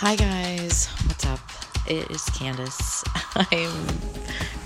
[0.00, 1.40] Hi guys, what's up?
[1.88, 3.02] It is Candace.
[3.34, 3.86] I'm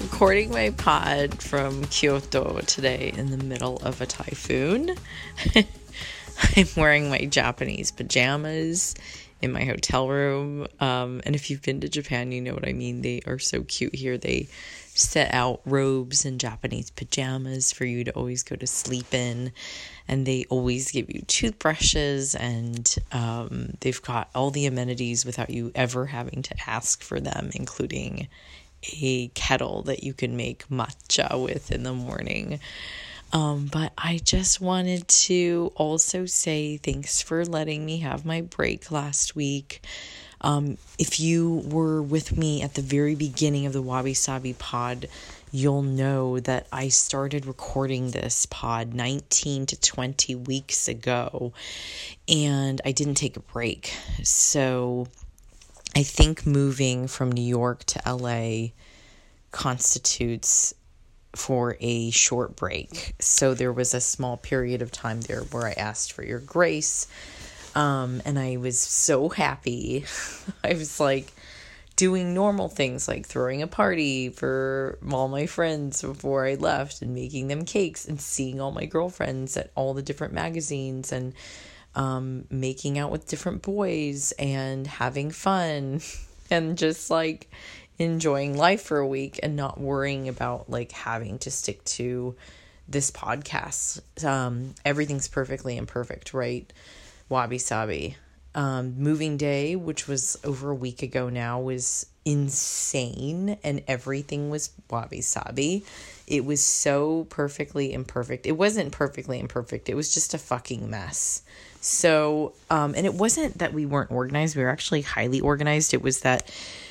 [0.01, 4.96] recording my pod from Kyoto today in the middle of a typhoon.
[6.56, 8.97] I'm wearing my Japanese pajamas
[9.43, 10.67] in my hotel room.
[10.81, 13.03] Um, and if you've been to Japan, you know what I mean.
[13.03, 14.19] They are so cute here.
[14.19, 14.49] They
[14.95, 19.53] set out robes and Japanese pajamas for you to always go to sleep in.
[20.09, 25.70] And they always give you toothbrushes and um, they've got all the amenities without you
[25.75, 28.29] ever having to ask for them, including
[29.01, 32.61] a kettle that you can make matcha with in the morning.
[33.33, 38.91] Um, but I just wanted to also say thanks for letting me have my break
[38.91, 39.83] last week.
[40.41, 45.06] Um, if you were with me at the very beginning of the Wabi Sabi pod,
[45.53, 51.53] you'll know that I started recording this pod 19 to 20 weeks ago
[52.28, 53.92] and I didn't take a break.
[54.23, 55.08] So
[55.95, 58.69] I think moving from New York to LA
[59.51, 60.73] constitutes
[61.34, 63.14] for a short break.
[63.20, 67.06] So there was a small period of time there where I asked for your grace.
[67.75, 70.05] Um, and I was so happy.
[70.64, 71.33] I was like
[72.01, 77.14] doing normal things like throwing a party for all my friends before I left and
[77.14, 81.34] making them cakes and seeing all my girlfriends at all the different magazines and
[81.95, 86.01] um, making out with different boys and having fun
[86.51, 87.51] and just like
[88.01, 92.34] enjoying life for a week and not worrying about like having to stick to
[92.89, 94.01] this podcast.
[94.25, 96.70] Um, everything's perfectly imperfect, right?
[97.29, 98.17] Wabi Sabi.
[98.53, 104.70] Um, moving day, which was over a week ago now, was insane and everything was
[104.91, 105.85] wabi sabi.
[106.27, 108.47] It was so perfectly imperfect.
[108.47, 111.42] It wasn't perfectly imperfect, it was just a fucking mess.
[111.81, 115.95] So, um, and it wasn't that we weren't organized, we were actually highly organized.
[115.95, 116.51] It was that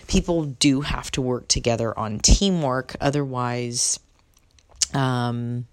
[0.10, 4.00] people do have to work together on teamwork, otherwise,
[4.94, 5.68] um,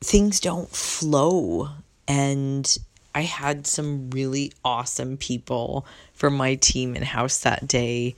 [0.00, 1.68] things don't flow.
[2.08, 2.78] And
[3.14, 8.16] I had some really awesome people from my team in house that day.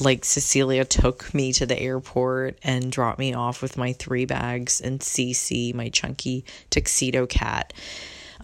[0.00, 4.80] Like Cecilia took me to the airport and dropped me off with my three bags
[4.80, 7.74] and Cece, my chunky tuxedo cat.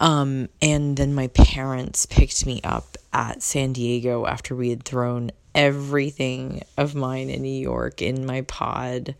[0.03, 5.31] Um, and then my parents picked me up at San Diego after we had thrown
[5.55, 9.15] everything of mine in New York in my pod.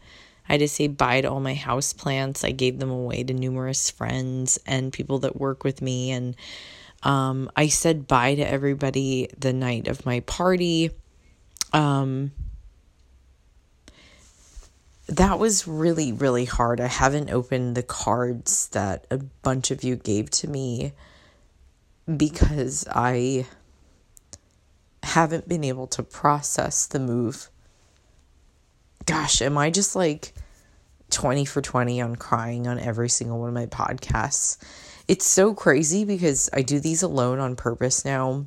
[0.49, 2.43] I had to say bye to all my house plants.
[2.43, 6.11] I gave them away to numerous friends and people that work with me.
[6.11, 6.35] And
[7.05, 10.91] um, I said bye to everybody the night of my party.
[11.73, 12.33] Um,
[15.17, 16.81] that was really, really hard.
[16.81, 20.93] I haven't opened the cards that a bunch of you gave to me
[22.17, 23.47] because I
[25.03, 27.51] haven't been able to process the move.
[29.05, 30.33] Gosh, am I just like
[31.11, 34.57] 20 for 20 on crying on every single one of my podcasts?
[35.09, 38.47] It's so crazy because I do these alone on purpose now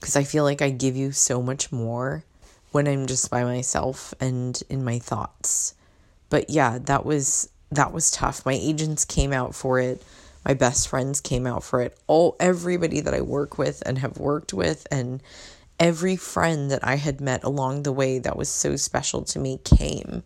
[0.00, 2.24] because I feel like I give you so much more
[2.74, 5.74] when I'm just by myself and in my thoughts.
[6.28, 8.44] But yeah, that was that was tough.
[8.44, 10.02] My agents came out for it.
[10.44, 11.96] My best friends came out for it.
[12.08, 15.22] All everybody that I work with and have worked with and
[15.78, 19.60] every friend that I had met along the way that was so special to me
[19.64, 20.24] came.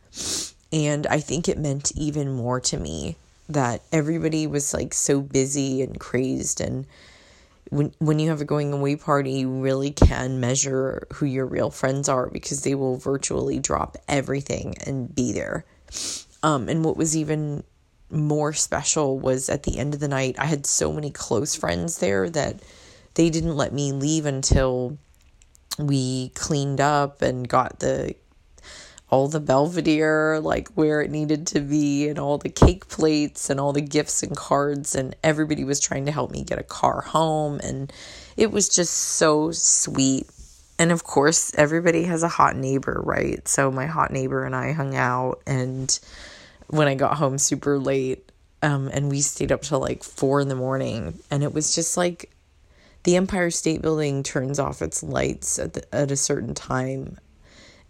[0.73, 3.17] And I think it meant even more to me
[3.51, 6.87] that everybody was like so busy and crazed and
[7.71, 11.71] when when you have a going away party, you really can measure who your real
[11.71, 15.65] friends are because they will virtually drop everything and be there.
[16.43, 17.65] Um, and what was even
[18.11, 21.99] more special was at the end of the night, I had so many close friends
[21.99, 22.57] there that
[23.15, 24.97] they didn't let me leave until
[25.79, 28.15] we cleaned up and got the
[29.11, 33.59] all the Belvedere like where it needed to be and all the cake plates and
[33.59, 37.01] all the gifts and cards and everybody was trying to help me get a car
[37.01, 37.93] home and
[38.37, 40.27] it was just so sweet.
[40.79, 43.47] And of course, everybody has a hot neighbor, right?
[43.49, 45.99] So my hot neighbor and I hung out and
[46.69, 48.31] when I got home super late
[48.61, 51.97] um and we stayed up till like 4 in the morning and it was just
[51.97, 52.31] like
[53.05, 57.17] the Empire State Building turns off its lights at the, at a certain time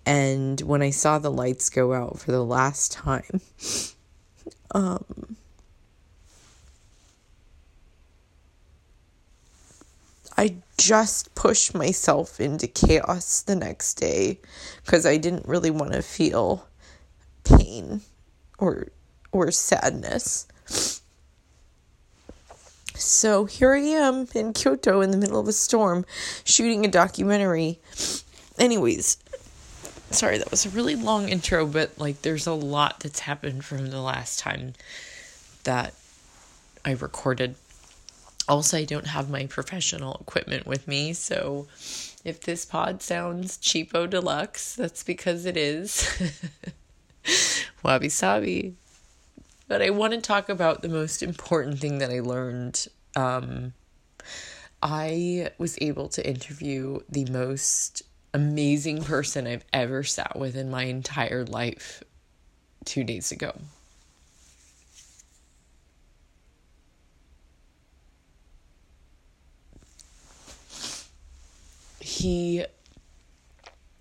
[0.08, 3.42] and when I saw the lights go out for the last time,
[4.74, 5.36] um,
[10.34, 14.40] I just pushed myself into chaos the next day
[14.82, 16.66] because I didn't really want to feel
[17.44, 18.00] pain
[18.58, 18.88] or
[19.30, 20.46] or sadness.
[22.94, 26.06] So here I am in Kyoto in the middle of a storm
[26.44, 27.78] shooting a documentary.
[28.58, 29.18] Anyways,
[30.10, 33.90] sorry, that was a really long intro, but like there's a lot that's happened from
[33.90, 34.74] the last time
[35.64, 35.94] that
[36.84, 37.56] I recorded.
[38.48, 41.66] Also, I don't have my professional equipment with me, so
[42.24, 46.08] if this pod sounds cheapo deluxe, that's because it is.
[47.82, 48.74] Wabi sabi.
[49.66, 52.86] But I want to talk about the most important thing that I learned.
[53.14, 53.74] Um,
[54.82, 58.02] I was able to interview the most
[58.34, 62.02] amazing person I've ever sat with in my entire life
[62.84, 63.52] two days ago.
[72.00, 72.64] He,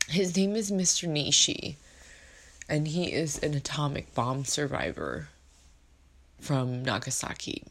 [0.07, 1.07] his name is Mr.
[1.07, 1.75] Nishi,
[2.67, 5.29] and he is an atomic bomb survivor
[6.39, 7.63] from Nagasaki.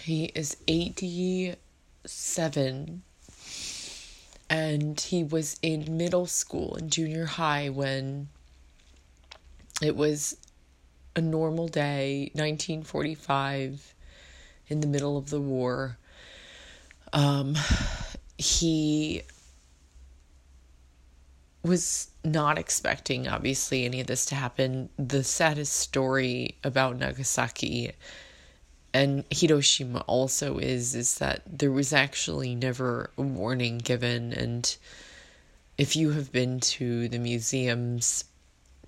[0.00, 3.02] He is 87
[4.54, 8.28] and he was in middle school and junior high when
[9.82, 10.36] it was
[11.16, 13.94] a normal day 1945
[14.68, 15.98] in the middle of the war.
[17.12, 17.56] Um,
[18.38, 19.22] he
[21.64, 24.88] was not expecting obviously any of this to happen.
[24.96, 27.90] The saddest story about nagasaki
[28.94, 34.76] and Hiroshima also is is that there was actually never a warning given and
[35.76, 38.24] if you have been to the museums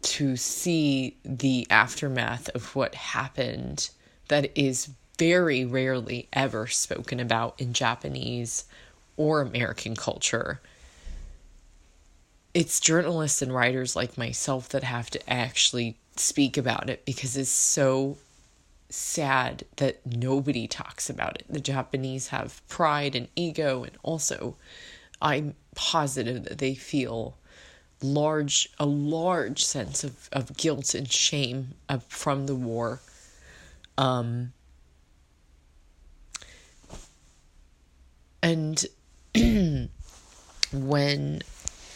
[0.02, 3.90] to see the aftermath of what happened
[4.28, 8.64] that is very rarely ever spoken about in Japanese
[9.16, 10.60] or American culture.
[12.54, 17.50] It's journalists and writers like myself that have to actually speak about it because it's
[17.50, 18.16] so
[18.88, 21.46] sad that nobody talks about it.
[21.48, 24.56] The Japanese have pride and ego, and also
[25.20, 27.36] I'm positive that they feel
[28.02, 33.00] large a large sense of, of guilt and shame of, from the war.
[33.98, 34.52] Um,
[38.42, 38.84] and
[40.72, 41.42] when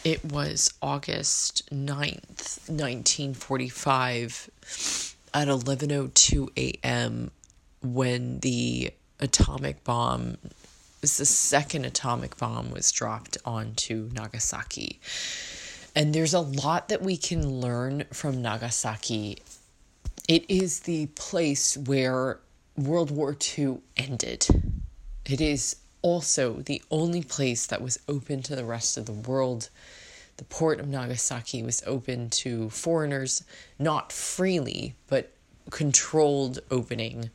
[0.03, 4.49] it was August 9th, 1945,
[5.33, 7.31] at 11:02 a.m.
[7.81, 10.37] when the atomic bomb
[11.01, 14.99] was the second atomic bomb was dropped onto Nagasaki.
[15.95, 19.39] And there's a lot that we can learn from Nagasaki.
[20.27, 22.39] It is the place where
[22.77, 24.47] World War II ended.
[25.25, 29.69] It is also the only place that was open to the rest of the world
[30.37, 33.43] the port of Nagasaki was open to foreigners,
[33.77, 35.31] not freely, but
[35.69, 37.29] controlled opening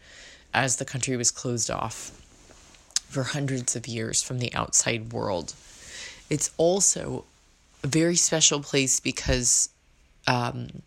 [0.52, 2.10] as the country was closed off
[3.08, 5.54] for hundreds of years from the outside world.
[6.28, 7.24] It's also
[7.84, 9.68] a very special place because
[10.26, 10.82] um,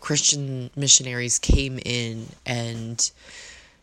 [0.00, 3.10] Christian missionaries came in and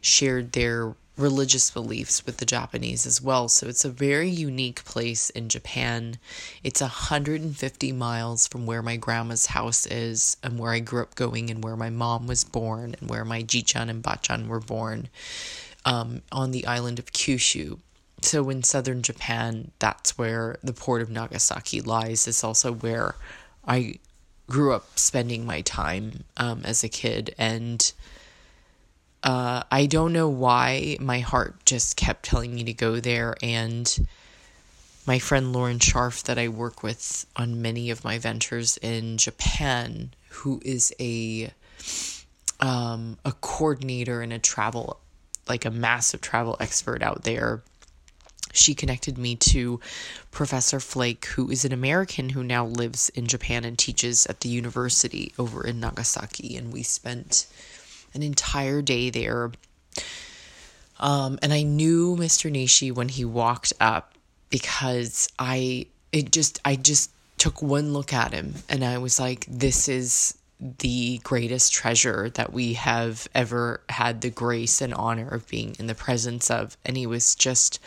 [0.01, 3.47] shared their religious beliefs with the Japanese as well.
[3.47, 6.17] So it's a very unique place in Japan.
[6.63, 11.49] It's 150 miles from where my grandma's house is and where I grew up going
[11.51, 15.09] and where my mom was born and where my Jichan and Bachan were born
[15.85, 17.79] um, on the island of Kyushu.
[18.21, 22.27] So in southern Japan, that's where the port of Nagasaki lies.
[22.27, 23.15] It's also where
[23.67, 23.99] I
[24.49, 27.91] grew up spending my time um, as a kid and
[29.23, 33.35] uh, I don't know why my heart just kept telling me to go there.
[33.41, 34.07] And
[35.07, 40.11] my friend Lauren Scharf, that I work with on many of my ventures in Japan,
[40.29, 41.51] who is a
[42.59, 44.99] um, a coordinator and a travel,
[45.47, 47.61] like a massive travel expert out there.
[48.53, 49.79] She connected me to
[50.31, 54.49] Professor Flake, who is an American who now lives in Japan and teaches at the
[54.49, 56.55] university over in Nagasaki.
[56.55, 57.47] And we spent
[58.13, 59.51] an entire day there.
[60.99, 62.51] Um, and I knew Mr.
[62.51, 64.13] Nishi when he walked up
[64.49, 69.45] because I it just I just took one look at him and I was like,
[69.49, 70.37] this is
[70.79, 75.87] the greatest treasure that we have ever had the grace and honor of being in
[75.87, 76.77] the presence of.
[76.85, 77.79] And he was just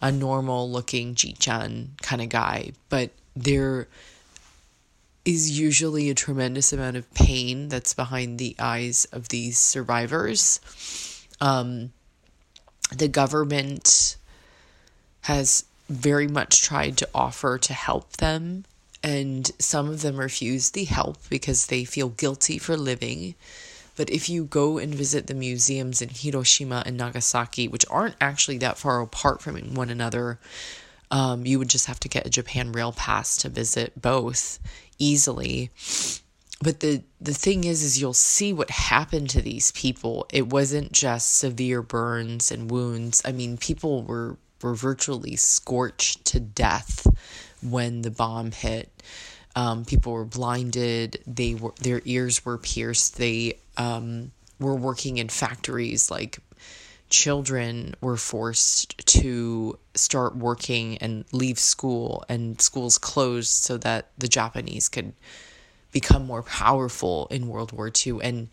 [0.00, 2.72] a normal looking Jichan kind of guy.
[2.88, 3.88] But there
[5.26, 10.60] is usually a tremendous amount of pain that's behind the eyes of these survivors.
[11.40, 11.92] Um,
[12.96, 14.16] the government
[15.22, 18.64] has very much tried to offer to help them,
[19.02, 23.34] and some of them refuse the help because they feel guilty for living.
[23.96, 28.58] But if you go and visit the museums in Hiroshima and Nagasaki, which aren't actually
[28.58, 30.38] that far apart from one another,
[31.10, 34.58] um, you would just have to get a Japan Rail Pass to visit both
[34.98, 35.70] easily.
[36.62, 40.26] But the the thing is, is you'll see what happened to these people.
[40.32, 43.22] It wasn't just severe burns and wounds.
[43.24, 47.06] I mean, people were were virtually scorched to death
[47.62, 48.90] when the bomb hit.
[49.54, 51.18] Um, people were blinded.
[51.26, 53.16] They were their ears were pierced.
[53.16, 56.10] They um, were working in factories.
[56.10, 56.38] Like
[57.08, 64.28] children were forced to start working and leave school, and schools closed so that the
[64.28, 65.12] Japanese could
[65.92, 68.18] become more powerful in World War II.
[68.22, 68.48] And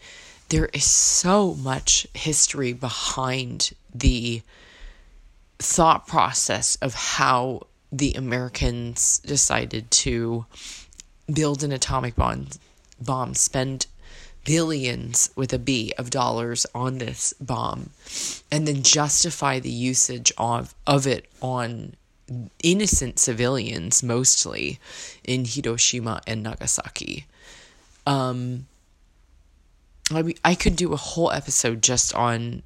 [0.50, 4.42] there is so much history behind the
[5.60, 10.46] thought process of how the Americans decided to
[11.32, 12.48] build an atomic bomb,
[13.00, 13.88] bomb spend
[14.44, 17.92] billions with a B of dollars on this bomb,
[18.52, 21.96] and then justify the usage of, of it on
[22.62, 24.80] innocent civilians, mostly
[25.24, 27.26] in Hiroshima and Nagasaki.
[28.06, 28.68] Um,
[30.12, 32.64] I mean, I could do a whole episode just on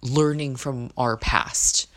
[0.00, 1.88] learning from our past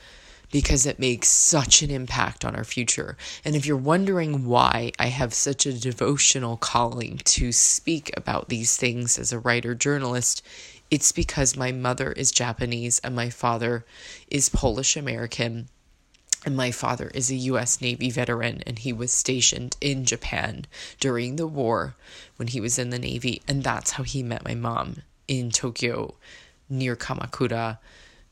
[0.51, 3.17] because it makes such an impact on our future.
[3.43, 8.77] And if you're wondering why I have such a devotional calling to speak about these
[8.77, 10.41] things as a writer journalist,
[10.91, 13.85] it's because my mother is Japanese and my father
[14.27, 15.67] is Polish American.
[16.45, 17.81] And my father is a U.S.
[17.81, 20.67] Navy veteran, and he was stationed in Japan
[20.99, 21.95] during the war
[22.35, 23.41] when he was in the Navy.
[23.47, 24.97] And that's how he met my mom
[25.27, 26.13] in Tokyo
[26.69, 27.79] near Kamakura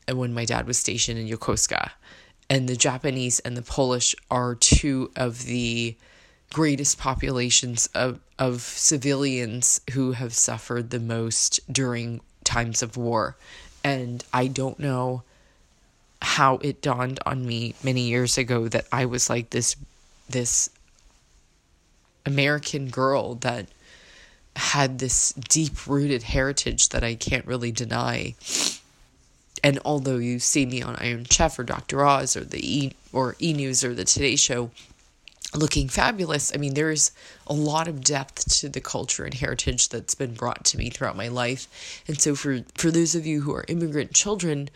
[0.06, 1.90] and when my dad was stationed in Yokosuka.
[2.50, 5.96] And the Japanese and the Polish are two of the
[6.52, 13.36] greatest populations of, of civilians who have suffered the most during times of war.
[13.82, 15.22] And I don't know
[16.22, 19.76] how it dawned on me many years ago that I was like this
[20.28, 20.70] this
[22.24, 23.68] American girl that
[24.56, 28.34] had this deep rooted heritage that I can't really deny
[29.64, 32.04] and although you see me on Iron Chef or Dr.
[32.04, 34.70] Oz or the E or E News or the Today Show
[35.54, 37.12] looking fabulous, I mean there's
[37.46, 41.16] a lot of depth to the culture and heritage that's been brought to me throughout
[41.16, 42.02] my life.
[42.06, 44.68] And so for for those of you who are immigrant children,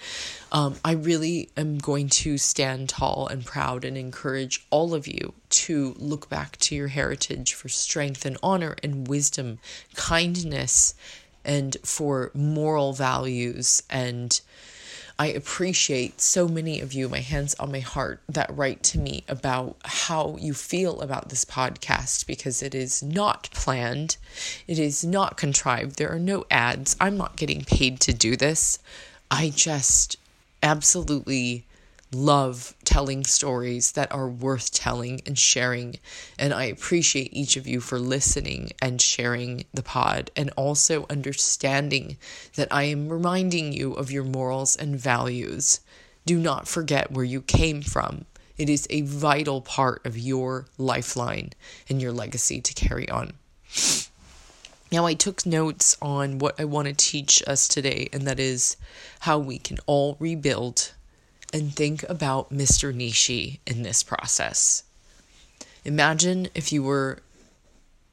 [0.52, 5.34] um, I really am going to stand tall and proud and encourage all of you
[5.50, 9.58] to look back to your heritage for strength and honor and wisdom,
[9.94, 10.94] kindness,
[11.44, 14.40] and for moral values and
[15.20, 19.24] I appreciate so many of you, my hands on my heart, that write to me
[19.28, 24.16] about how you feel about this podcast because it is not planned,
[24.68, 26.94] it is not contrived, there are no ads.
[27.00, 28.78] I'm not getting paid to do this.
[29.28, 30.16] I just
[30.62, 31.64] absolutely
[32.12, 35.96] love telling stories that are worth telling and sharing.
[36.38, 42.16] And I appreciate each of you for listening and sharing the pod and also understanding
[42.56, 45.80] that I am reminding you of your morals and values.
[46.24, 48.24] Do not forget where you came from.
[48.56, 51.52] It is a vital part of your lifeline
[51.88, 53.34] and your legacy to carry on.
[54.90, 58.78] Now, I took notes on what I want to teach us today, and that is
[59.20, 60.92] how we can all rebuild
[61.52, 62.94] and think about Mr.
[62.94, 64.84] Nishi in this process.
[65.84, 67.20] Imagine if you were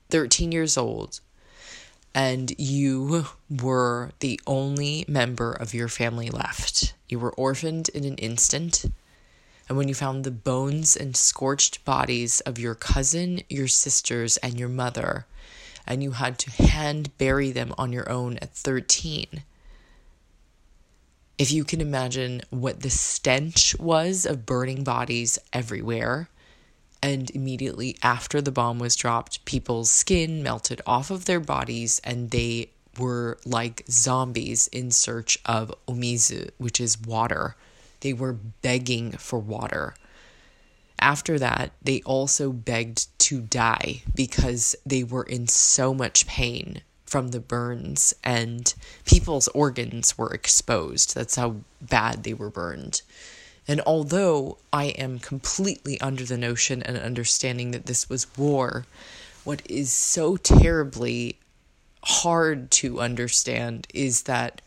[0.10, 1.20] 13 years old
[2.13, 6.94] and you were the only member of your family left.
[7.10, 8.86] You were orphaned in an instant.
[9.68, 14.58] And when you found the bones and scorched bodies of your cousin, your sisters, and
[14.58, 15.25] your mother,
[15.86, 19.44] and you had to hand bury them on your own at 13
[21.38, 26.30] if you can imagine what the stench was of burning bodies everywhere,
[27.04, 32.32] and immediately after the bomb was dropped, people's skin melted off of their bodies and
[32.32, 37.56] they were like zombies in search of omizu, which is water.
[38.00, 39.96] They were begging for water.
[41.00, 46.82] After that, they also begged to die because they were in so much pain
[47.15, 48.74] from the burns, and
[49.05, 51.15] people's organs were exposed.
[51.15, 53.03] That's how bad they were burned.
[53.69, 58.86] And although I am completely under the notion and understanding that this was war,
[59.45, 61.39] what is so terribly
[62.03, 64.62] hard to understand is that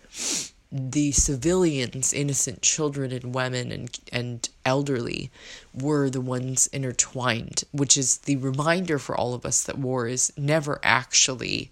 [0.72, 5.30] the civilians, innocent children and women and, and elderly,
[5.74, 10.32] were the ones intertwined, which is the reminder for all of us that war is
[10.38, 11.70] never actually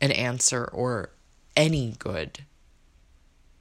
[0.00, 1.10] an answer or
[1.56, 2.44] any good.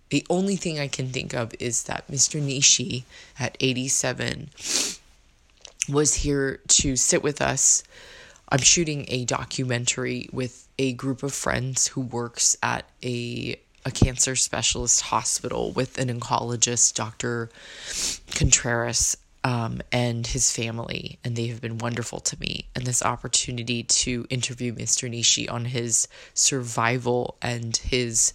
[0.09, 2.41] The only thing I can think of is that Mr.
[2.41, 3.03] Nishi
[3.37, 4.49] at 87
[5.87, 7.83] was here to sit with us.
[8.49, 14.35] I'm shooting a documentary with a group of friends who works at a a cancer
[14.35, 17.49] specialist hospital with an oncologist, Dr.
[18.35, 22.67] Contreras, um, and his family, and they have been wonderful to me.
[22.75, 25.09] And this opportunity to interview Mr.
[25.09, 28.33] Nishi on his survival and his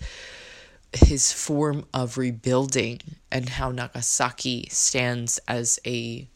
[0.97, 6.29] his form of rebuilding and how Nagasaki stands as a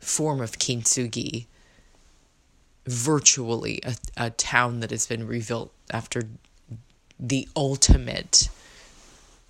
[0.00, 1.46] form of kintsugi,
[2.86, 6.22] virtually a, a town that has been rebuilt after
[7.20, 8.48] the ultimate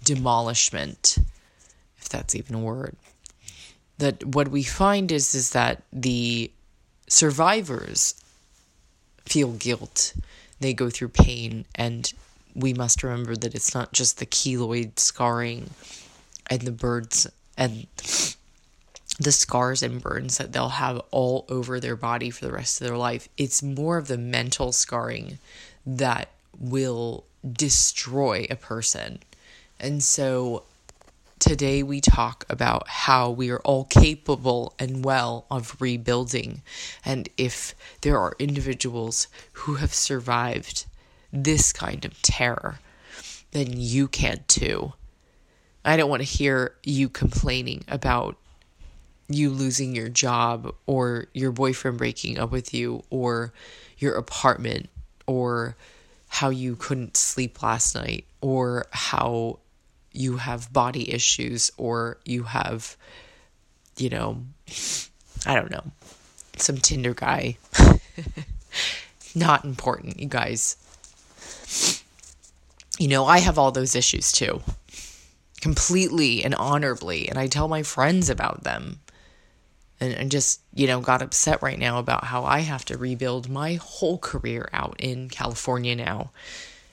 [0.04, 1.18] demolishment,
[1.96, 2.96] if that's even a word.
[4.02, 6.50] That what we find is is that the
[7.06, 8.16] survivors
[9.24, 10.12] feel guilt.
[10.58, 12.12] They go through pain and
[12.52, 15.70] we must remember that it's not just the keloid scarring
[16.50, 17.86] and the birds and
[19.20, 22.88] the scars and burns that they'll have all over their body for the rest of
[22.88, 23.28] their life.
[23.36, 25.38] It's more of the mental scarring
[25.86, 26.28] that
[26.58, 29.20] will destroy a person.
[29.78, 30.64] And so
[31.42, 36.62] today we talk about how we are all capable and well of rebuilding.
[37.04, 40.86] And if there are individuals who have survived
[41.32, 42.78] this kind of terror,
[43.50, 44.92] then you can too.
[45.84, 48.36] I don't want to hear you complaining about
[49.28, 53.52] you losing your job or your boyfriend breaking up with you or
[53.98, 54.88] your apartment
[55.26, 55.74] or
[56.28, 59.58] how you couldn't sleep last night or how
[60.12, 62.96] you have body issues or you have
[63.96, 64.42] you know
[65.46, 65.84] I don't know
[66.56, 67.56] some Tinder guy.
[69.34, 70.76] Not important you guys.
[72.98, 74.60] You know I have all those issues too.
[75.60, 79.00] Completely and honorably and I tell my friends about them.
[80.00, 83.48] And, and just, you know, got upset right now about how I have to rebuild
[83.48, 86.32] my whole career out in California now.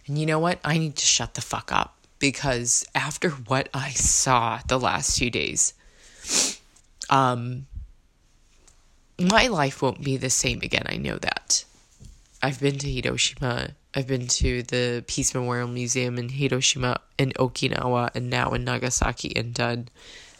[0.05, 0.59] And you know what?
[0.63, 5.29] I need to shut the fuck up because after what I saw the last few
[5.29, 5.73] days,
[7.09, 7.65] um,
[9.19, 10.83] my life won't be the same again.
[10.85, 11.65] I know that.
[12.41, 13.71] I've been to Hiroshima.
[13.93, 19.35] I've been to the Peace Memorial Museum in Hiroshima and Okinawa and now in Nagasaki
[19.35, 19.89] and done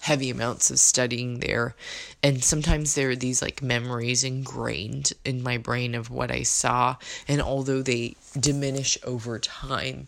[0.02, 1.76] heavy amounts of studying there.
[2.24, 6.96] And sometimes there are these like memories ingrained in my brain of what I saw.
[7.28, 10.08] And although they diminish over time,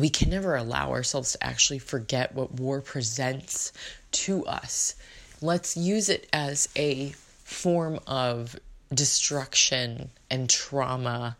[0.00, 3.72] we can never allow ourselves to actually forget what war presents
[4.12, 4.94] to us.
[5.40, 7.10] Let's use it as a
[7.44, 8.58] form of
[8.92, 11.36] destruction and trauma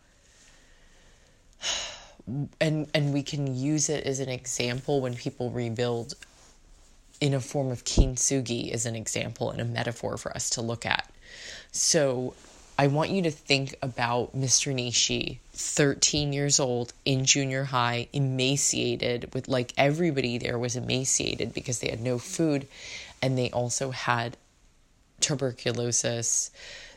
[2.61, 6.14] and and we can use it as an example when people rebuild
[7.21, 10.87] in a form of kintsugi is an example and a metaphor for us to look
[10.87, 11.11] at.
[11.73, 12.35] So
[12.80, 14.72] I want you to think about Mr.
[14.72, 21.80] Nishi, 13 years old in junior high, emaciated, with like everybody there was emaciated because
[21.80, 22.68] they had no food
[23.20, 24.36] and they also had
[25.18, 26.52] tuberculosis,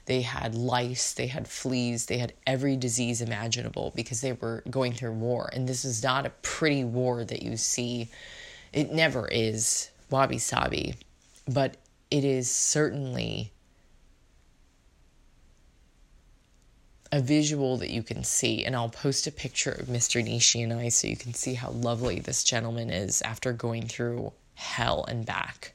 [0.05, 4.93] they had lice, they had fleas, they had every disease imaginable because they were going
[4.93, 5.49] through war.
[5.51, 8.07] And this is not a pretty war that you see,
[8.71, 10.93] it never is wabi sabi,
[11.47, 11.77] but
[12.11, 13.51] it is certainly
[17.11, 18.63] a visual that you can see.
[18.63, 20.23] And I'll post a picture of Mr.
[20.23, 24.31] Nishi and I so you can see how lovely this gentleman is after going through
[24.55, 25.73] hell and back.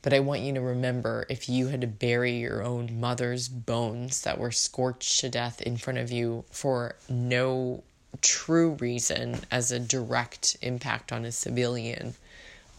[0.00, 4.22] But I want you to remember if you had to bury your own mother's bones
[4.22, 7.82] that were scorched to death in front of you for no
[8.22, 12.14] true reason as a direct impact on a civilian,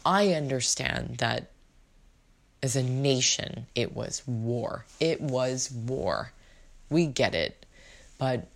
[0.05, 1.51] I understand that
[2.63, 4.85] as a nation, it was war.
[4.99, 6.31] It was war.
[6.89, 7.65] We get it.
[8.17, 8.47] But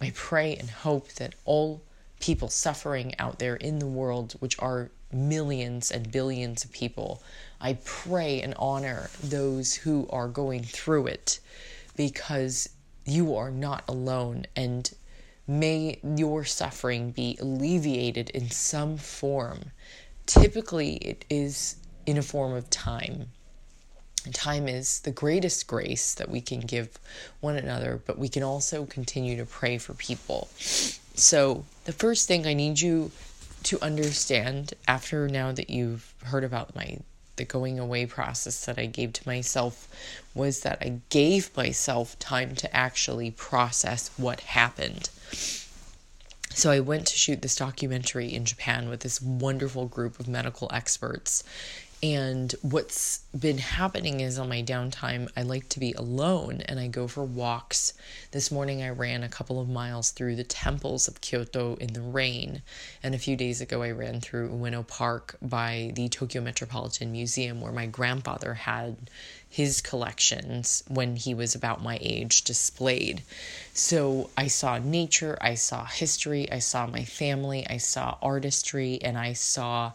[0.00, 1.82] I pray and hope that all
[2.20, 7.22] people suffering out there in the world, which are millions and billions of people,
[7.60, 11.40] I pray and honor those who are going through it
[11.96, 12.68] because
[13.04, 14.90] you are not alone and
[15.46, 19.72] may your suffering be alleviated in some form
[20.26, 23.28] typically it is in a form of time.
[24.32, 26.98] Time is the greatest grace that we can give
[27.40, 30.48] one another, but we can also continue to pray for people.
[31.14, 33.10] So, the first thing I need you
[33.64, 36.98] to understand after now that you've heard about my
[37.36, 39.88] the going away process that I gave to myself
[40.34, 45.08] was that I gave myself time to actually process what happened.
[46.54, 50.68] so I went to shoot this documentary in Japan with this wonderful group of medical
[50.70, 51.42] experts.
[52.04, 56.88] And what's been happening is on my downtime, I like to be alone and I
[56.88, 57.92] go for walks.
[58.32, 62.00] This morning, I ran a couple of miles through the temples of Kyoto in the
[62.00, 62.62] rain.
[63.04, 67.60] And a few days ago, I ran through Ueno Park by the Tokyo Metropolitan Museum,
[67.60, 69.08] where my grandfather had
[69.48, 73.22] his collections when he was about my age displayed.
[73.74, 79.16] So I saw nature, I saw history, I saw my family, I saw artistry, and
[79.16, 79.92] I saw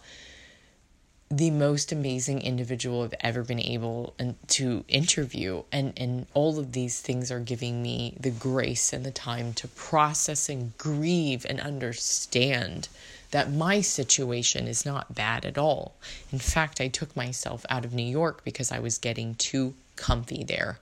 [1.30, 4.16] the most amazing individual I've ever been able
[4.48, 5.64] to interview.
[5.72, 9.68] And, and all of these things are giving me the grace and the time to
[9.68, 12.88] process and grieve and understand
[13.32, 15.96] that my situation is not bad at all.
[16.32, 20.46] In fact, I took myself out of New York because I was getting too comfy
[20.46, 20.80] there.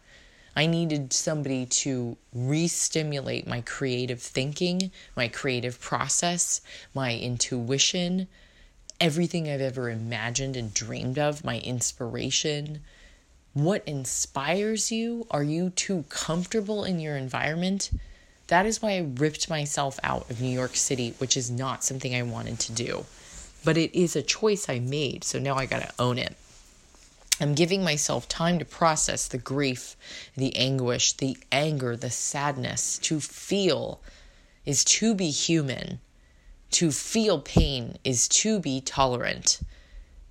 [0.55, 6.61] I needed somebody to re stimulate my creative thinking, my creative process,
[6.93, 8.27] my intuition,
[8.99, 12.81] everything I've ever imagined and dreamed of, my inspiration.
[13.53, 15.27] What inspires you?
[15.31, 17.91] Are you too comfortable in your environment?
[18.47, 22.13] That is why I ripped myself out of New York City, which is not something
[22.13, 23.05] I wanted to do.
[23.63, 26.35] But it is a choice I made, so now I gotta own it.
[27.41, 29.97] I'm giving myself time to process the grief,
[30.37, 32.97] the anguish, the anger, the sadness.
[32.99, 33.99] To feel
[34.65, 35.99] is to be human.
[36.71, 39.61] To feel pain is to be tolerant.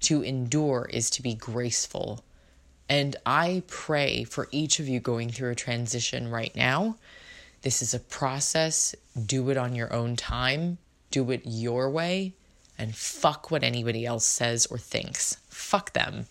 [0.00, 2.22] To endure is to be graceful.
[2.88, 6.96] And I pray for each of you going through a transition right now
[7.64, 8.94] this is a process.
[9.24, 10.76] Do it on your own time,
[11.10, 12.34] do it your way,
[12.76, 15.38] and fuck what anybody else says or thinks.
[15.48, 16.26] Fuck them.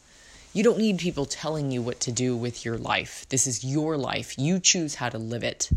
[0.53, 3.25] You don't need people telling you what to do with your life.
[3.29, 4.37] This is your life.
[4.37, 5.71] You choose how to live it.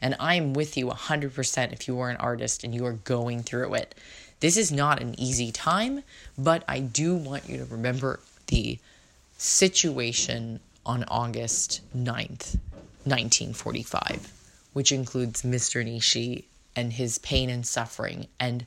[0.00, 3.74] And I'm with you 100% if you are an artist and you are going through
[3.74, 3.94] it.
[4.40, 6.02] This is not an easy time,
[6.36, 8.78] but I do want you to remember the
[9.38, 12.58] situation on August 9th,
[13.04, 14.32] 1945
[14.76, 15.82] which includes Mr.
[15.82, 16.44] Nishi
[16.76, 18.66] and his pain and suffering, and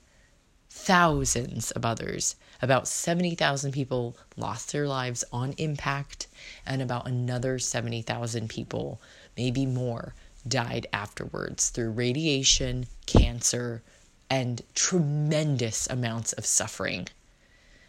[0.67, 2.35] thousands of others.
[2.63, 6.25] About 70,000 people lost their lives on impact,
[6.65, 8.99] and about another 70,000 people,
[9.37, 10.15] maybe more,
[10.47, 13.81] died afterwards through radiation, cancer,
[14.29, 17.07] and tremendous amounts of suffering.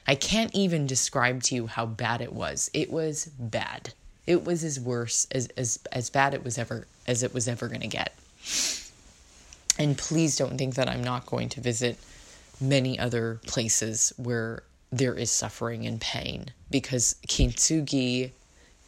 [0.06, 2.70] I can't even describe to you how bad it was.
[2.72, 3.92] It was bad.
[4.26, 7.68] It was as worse as as as bad it was ever as it was ever
[7.68, 8.14] going to get.
[9.78, 11.98] And please don't think that I'm not going to visit
[12.60, 18.32] many other places where there is suffering and pain because Kintsugi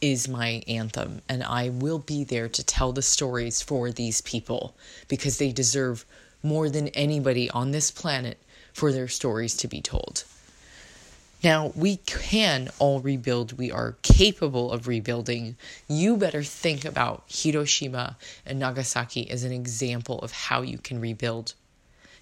[0.03, 4.77] is my anthem and I will be there to tell the stories for these people
[5.09, 6.05] because they deserve
[6.43, 8.37] more than anybody on this planet
[8.75, 10.25] for their stories to be told.
[11.45, 13.59] Now, we can all rebuild.
[13.59, 15.57] We are capable of rebuilding.
[15.89, 21.55] You better think about Hiroshima and Nagasaki as an example of how you can rebuild.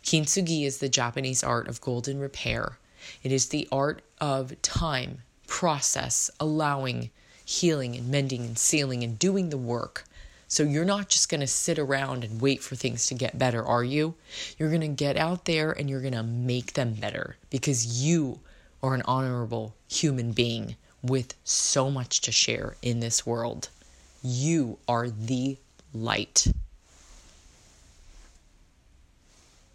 [0.02, 2.78] Kintsugi is the Japanese art of golden repair.
[3.22, 7.10] It is the art of time, process, allowing,
[7.50, 10.04] healing, and mending, and sealing, and doing the work.
[10.46, 13.64] So you're not just going to sit around and wait for things to get better,
[13.64, 14.14] are you?
[14.58, 18.40] You're going to get out there and you're going to make them better because you
[18.82, 23.68] are an honorable human being with so much to share in this world.
[24.22, 25.56] You are the
[25.94, 26.46] light.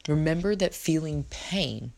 [0.07, 1.93] Remember that feeling pain,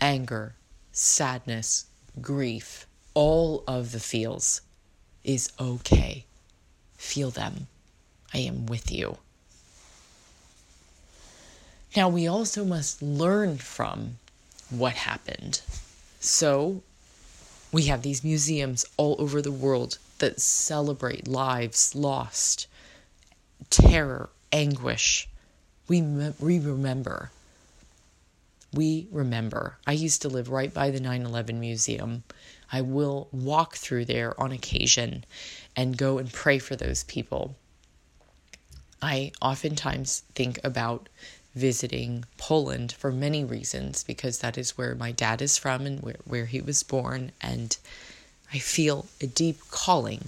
[0.00, 0.54] anger,
[0.92, 1.86] sadness,
[2.20, 4.60] grief, all of the feels
[5.28, 6.24] is okay.
[6.96, 7.66] Feel them.
[8.32, 9.18] I am with you.
[11.94, 14.16] Now, we also must learn from
[14.70, 15.60] what happened.
[16.18, 16.82] So,
[17.70, 22.66] we have these museums all over the world that celebrate lives lost,
[23.68, 25.28] terror, anguish.
[25.88, 27.30] We, we remember.
[28.72, 29.76] We remember.
[29.86, 32.24] I used to live right by the 9 11 museum.
[32.70, 35.24] I will walk through there on occasion
[35.74, 37.56] and go and pray for those people.
[39.00, 41.08] I oftentimes think about
[41.54, 46.16] visiting Poland for many reasons because that is where my dad is from and where,
[46.24, 47.32] where he was born.
[47.40, 47.76] And
[48.52, 50.22] I feel a deep calling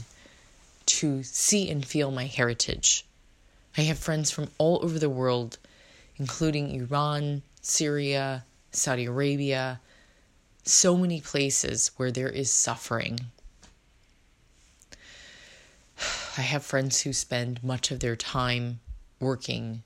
[0.86, 3.04] to see and feel my heritage.
[3.76, 5.58] I have friends from all over the world,
[6.16, 9.80] including Iran, Syria, Saudi Arabia,
[10.64, 13.20] so many places where there is suffering.
[16.38, 18.80] I have friends who spend much of their time
[19.18, 19.82] working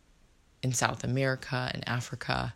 [0.63, 2.55] in South America and Africa,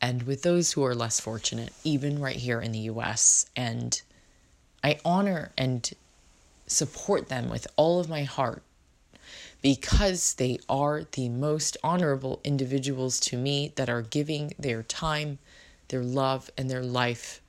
[0.00, 3.46] and with those who are less fortunate, even right here in the US.
[3.56, 4.00] And
[4.82, 5.90] I honor and
[6.66, 8.62] support them with all of my heart
[9.62, 15.38] because they are the most honorable individuals to me that are giving their time,
[15.88, 17.40] their love, and their life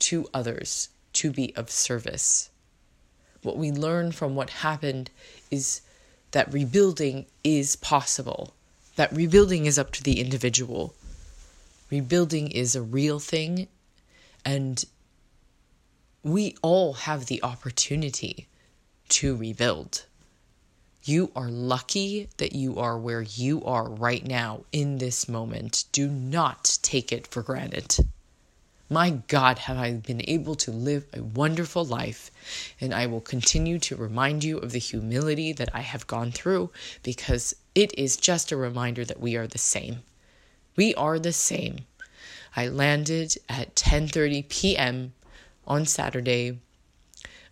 [0.00, 2.50] to others to be of service.
[3.42, 5.10] What we learn from what happened
[5.50, 5.80] is
[6.32, 8.54] that rebuilding is possible,
[8.96, 10.94] that rebuilding is up to the individual.
[11.90, 13.68] Rebuilding is a real thing,
[14.44, 14.84] and
[16.22, 18.46] we all have the opportunity
[19.08, 20.04] to rebuild.
[21.04, 25.84] You are lucky that you are where you are right now in this moment.
[25.92, 27.96] Do not take it for granted.
[28.90, 32.30] My God, have I been able to live a wonderful life,
[32.80, 36.70] and I will continue to remind you of the humility that I have gone through
[37.02, 40.04] because it is just a reminder that we are the same.
[40.74, 41.80] We are the same.
[42.56, 45.12] I landed at 10:30 p.m.
[45.66, 46.58] on Saturday.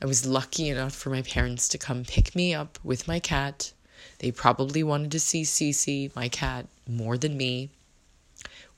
[0.01, 3.75] I was lucky enough for my parents to come pick me up with my cat.
[4.21, 7.69] They probably wanted to see Cece, my cat, more than me.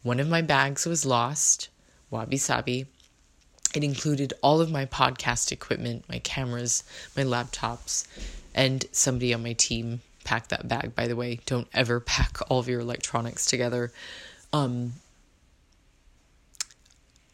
[0.02, 1.68] One of my bags was lost.
[2.10, 2.86] Wabi Sabi.
[3.74, 6.84] It included all of my podcast equipment, my cameras,
[7.16, 8.06] my laptops,
[8.54, 11.40] and somebody on my team packed that bag, by the way.
[11.46, 13.92] Don't ever pack all of your electronics together.
[14.52, 14.94] Um,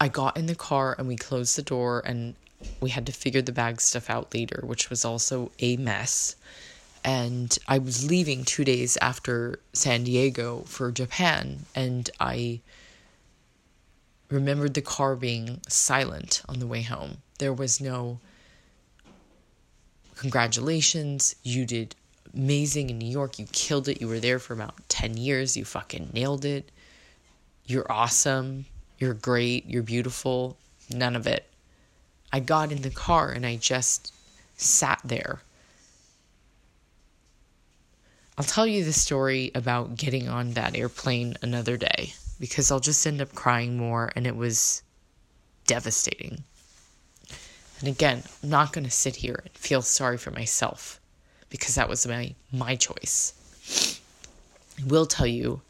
[0.01, 2.35] I got in the car and we closed the door and
[2.81, 6.37] we had to figure the bag stuff out later, which was also a mess.
[7.05, 12.61] And I was leaving two days after San Diego for Japan, and I
[14.35, 17.19] remembered the car being silent on the way home.
[17.39, 18.19] There was no
[20.17, 21.95] congratulations, you did
[22.33, 25.65] amazing in New York, you killed it, you were there for about 10 years, you
[25.65, 26.71] fucking nailed it,
[27.65, 28.67] you're awesome,
[28.99, 30.57] you're great, you're beautiful.
[30.91, 31.47] None of it.
[32.33, 34.13] I got in the car and I just
[34.57, 35.41] sat there.
[38.37, 43.07] I'll tell you the story about getting on that airplane another day because I'll just
[43.07, 44.83] end up crying more and it was
[45.67, 46.45] devastating.
[47.81, 51.01] And again, I'm not going to sit here and feel sorry for myself
[51.49, 53.99] because that was my my choice.
[54.79, 55.63] I will tell you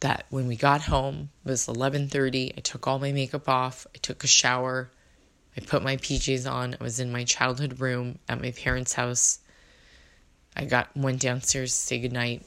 [0.00, 2.52] that when we got home, it was 11:30.
[2.58, 3.86] I took all my makeup off.
[3.94, 4.90] I took a shower.
[5.56, 6.76] I put my PJs on.
[6.78, 9.38] I was in my childhood room at my parents' house.
[10.54, 12.44] I got went downstairs to say goodnight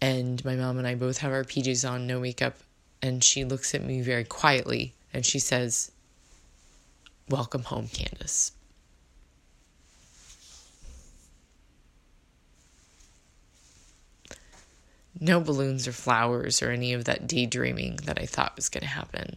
[0.00, 2.56] and my mom and I both have our PJs on, no makeup,
[3.02, 5.90] and she looks at me very quietly and she says,
[7.28, 8.52] Welcome home, Candace.
[15.22, 18.88] No balloons or flowers or any of that daydreaming that I thought was going to
[18.88, 19.36] happen.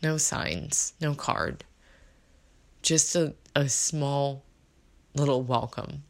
[0.00, 1.64] No signs, no card.
[2.82, 4.44] Just a, a small
[5.14, 6.04] little welcome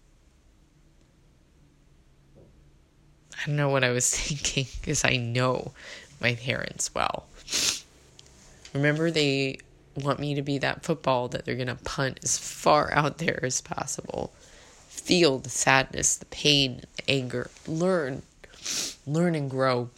[3.41, 5.73] I don't know what I was thinking because I know
[6.21, 7.27] my parents well.
[8.75, 9.59] Remember, they
[9.95, 13.41] want me to be that football that they're going to punt as far out there
[13.43, 14.33] as possible.
[14.89, 17.51] Feel the sadness, the pain, the anger.
[17.67, 18.23] Learn,
[19.07, 19.91] learn and grow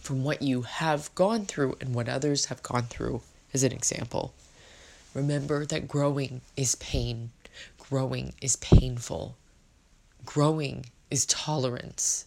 [0.00, 3.22] from what you have gone through and what others have gone through,
[3.54, 4.34] as an example.
[5.14, 7.30] Remember that growing is pain,
[7.78, 9.36] growing is painful,
[10.24, 12.26] growing is tolerance.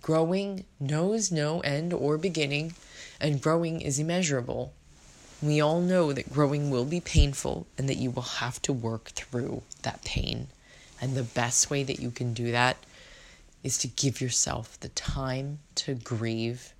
[0.00, 2.74] Growing knows no end or beginning,
[3.20, 4.72] and growing is immeasurable.
[5.42, 9.10] We all know that growing will be painful and that you will have to work
[9.10, 10.48] through that pain.
[11.00, 12.76] And the best way that you can do that
[13.62, 16.72] is to give yourself the time to grieve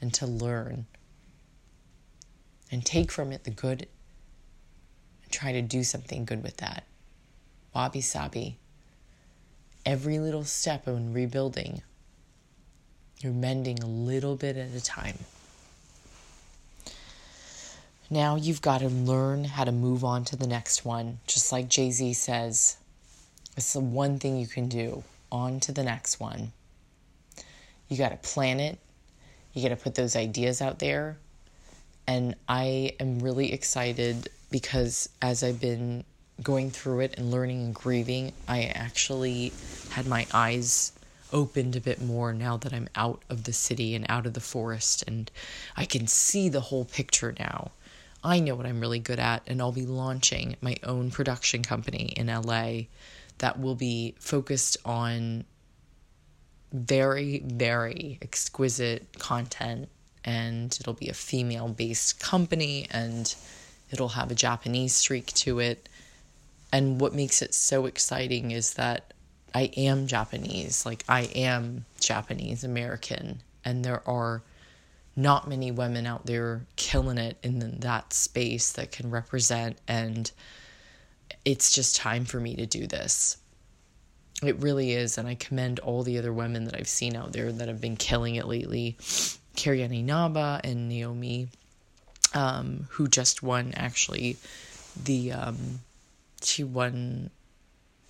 [0.00, 0.86] and to learn
[2.70, 3.86] and take from it the good
[5.22, 6.84] and try to do something good with that.
[7.74, 8.58] Wabi sabi.
[9.86, 11.82] Every little step in rebuilding
[13.20, 15.18] you're mending a little bit at a time.
[18.10, 21.18] Now you've got to learn how to move on to the next one.
[21.26, 22.76] Just like Jay Z says,
[23.56, 25.02] it's the one thing you can do.
[25.30, 26.52] On to the next one.
[27.88, 28.78] You got to plan it,
[29.52, 31.18] you got to put those ideas out there.
[32.06, 36.04] And I am really excited because as I've been
[36.42, 39.52] going through it and learning and grieving, I actually
[39.90, 40.92] had my eyes
[41.32, 44.40] opened a bit more now that I'm out of the city and out of the
[44.40, 45.30] forest and
[45.76, 47.72] I can see the whole picture now.
[48.22, 52.12] I know what I'm really good at, and I'll be launching my own production company
[52.16, 52.82] in LA
[53.38, 55.44] that will be focused on
[56.72, 59.88] very, very exquisite content,
[60.24, 63.34] and it'll be a female based company, and
[63.90, 65.88] it'll have a Japanese streak to it.
[66.72, 69.14] And what makes it so exciting is that
[69.54, 74.42] I am Japanese, like, I am Japanese American, and there are
[75.18, 80.30] not many women out there killing it in that space that can represent and
[81.44, 83.36] it's just time for me to do this.
[84.44, 87.50] It really is and i commend all the other women that i've seen out there
[87.50, 88.96] that have been killing it lately.
[89.56, 91.48] Kairi Naba and Naomi
[92.32, 94.36] um, who just won actually
[95.02, 95.80] the um,
[96.42, 97.30] she won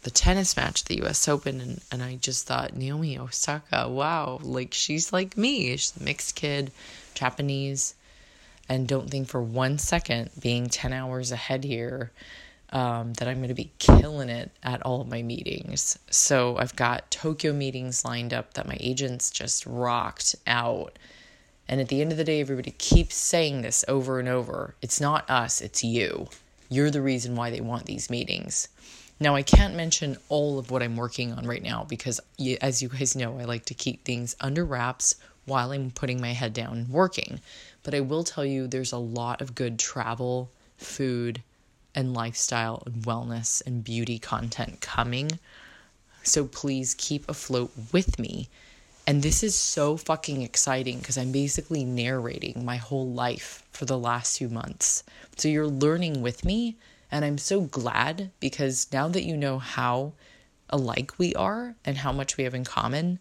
[0.08, 4.38] the tennis match at the US Open and, and I just thought Naomi Osaka, wow,
[4.42, 5.76] like she's like me.
[5.76, 6.72] She's a mixed kid,
[7.12, 7.92] Japanese,
[8.70, 12.10] and don't think for one second being 10 hours ahead here
[12.72, 15.98] um, that I'm going to be killing it at all of my meetings.
[16.08, 20.98] So I've got Tokyo meetings lined up that my agents just rocked out.
[21.68, 24.74] And at the end of the day, everybody keeps saying this over and over.
[24.80, 26.28] It's not us, it's you.
[26.70, 28.68] You're the reason why they want these meetings.
[29.20, 32.20] Now, I can't mention all of what I'm working on right now because,
[32.60, 36.32] as you guys know, I like to keep things under wraps while I'm putting my
[36.32, 37.40] head down and working.
[37.82, 41.42] But I will tell you there's a lot of good travel, food,
[41.94, 45.40] and lifestyle and wellness and beauty content coming.
[46.22, 48.48] So please keep afloat with me.
[49.06, 53.98] And this is so fucking exciting because I'm basically narrating my whole life for the
[53.98, 55.02] last few months.
[55.36, 56.76] So you're learning with me
[57.10, 60.12] and I'm so glad because now that you know how
[60.70, 63.18] alike we are and how much we have in common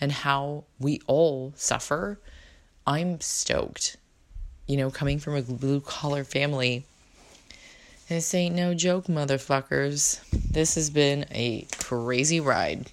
[0.00, 2.18] and how we all suffer,
[2.86, 3.96] I'm stoked.
[4.66, 6.84] You know, coming from a blue collar family,
[8.08, 10.20] this ain't no joke, motherfuckers.
[10.30, 12.90] This has been a crazy ride.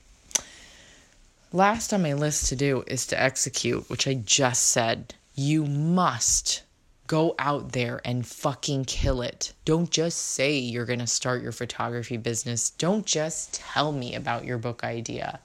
[1.52, 5.16] Last on my list to do is to execute, which I just said.
[5.34, 6.64] You must
[7.08, 9.54] Go out there and fucking kill it.
[9.66, 12.70] Don't just say you're going to start your photography business.
[12.70, 15.40] Don't just tell me about your book idea.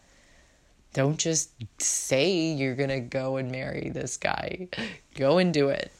[0.92, 4.68] Don't just say you're going to go and marry this guy.
[5.14, 5.92] Go and do it.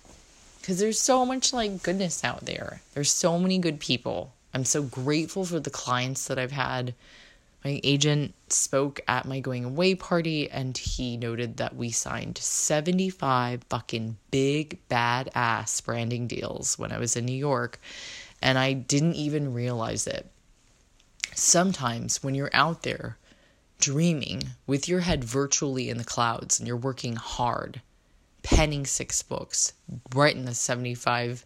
[0.61, 2.83] Because there's so much like goodness out there.
[2.95, 4.33] There's so many good people.
[4.53, 6.95] I'm so grateful for the clients that I've had
[7.65, 13.63] my agent spoke at my going away party and he noted that we signed 75
[13.69, 17.81] fucking big badass branding deals when I was in New York
[18.41, 20.31] and I didn't even realize it.
[21.35, 23.17] Sometimes when you're out there
[23.79, 27.81] dreaming with your head virtually in the clouds and you're working hard
[28.43, 29.73] penning six books,
[30.15, 31.45] writing the 75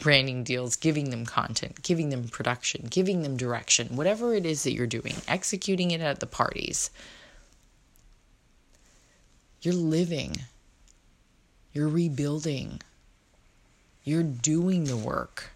[0.00, 4.72] branding deals, giving them content, giving them production, giving them direction, whatever it is that
[4.72, 6.90] you're doing, executing it at the parties.
[9.60, 10.36] You're living,
[11.72, 12.80] you're rebuilding,
[14.04, 15.50] you're doing the work.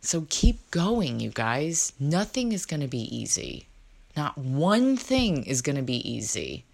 [0.00, 1.92] So keep going, you guys.
[1.98, 3.66] Nothing is going to be easy.
[4.16, 6.64] Not one thing is going to be easy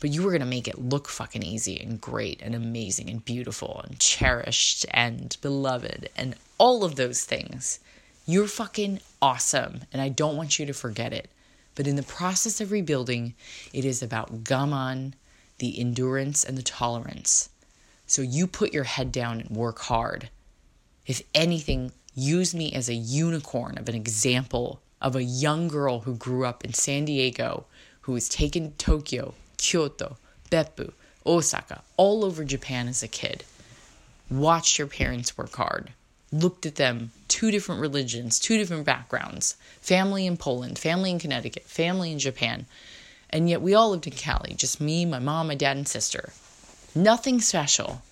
[0.00, 3.24] but you were going to make it look fucking easy and great and amazing and
[3.24, 7.80] beautiful and cherished and beloved and all of those things.
[8.26, 11.28] You're fucking awesome, and I don't want you to forget it.
[11.74, 13.34] But in the process of rebuilding,
[13.72, 15.12] it is about gaman,
[15.58, 17.50] the endurance, and the tolerance.
[18.06, 20.30] So you put your head down and work hard.
[21.06, 26.16] If anything, use me as a unicorn of an example of a young girl who
[26.16, 27.66] grew up in San Diego,
[28.02, 30.16] who was taken to Tokyo Kyoto,
[30.50, 30.92] Beppu,
[31.26, 33.44] Osaka, all over Japan as a kid.
[34.30, 35.90] Watched your parents work hard.
[36.32, 41.64] Looked at them, two different religions, two different backgrounds family in Poland, family in Connecticut,
[41.64, 42.66] family in Japan.
[43.28, 46.32] And yet we all lived in Cali, just me, my mom, my dad, and sister.
[46.94, 48.02] Nothing special.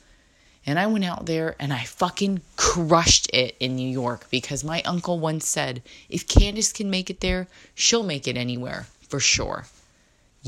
[0.67, 4.83] And I went out there and I fucking crushed it in New York because my
[4.83, 9.65] uncle once said, if Candace can make it there, she'll make it anywhere, for sure.